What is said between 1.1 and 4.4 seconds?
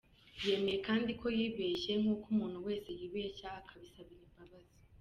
ko yibeshye nk’uko umuntu wese yibeshya akabisabira